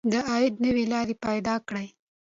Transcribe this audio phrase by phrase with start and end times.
[0.11, 1.87] د عاید نوې لارې پیدا کړئ.